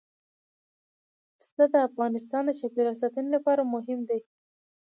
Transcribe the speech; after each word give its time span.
پسه 1.37 1.63
د 1.73 1.75
افغانستان 1.87 2.41
د 2.45 2.49
چاپیریال 2.59 2.95
ساتنې 3.03 3.29
لپاره 3.35 3.61
مهم 3.73 3.99
دي. 4.09 4.19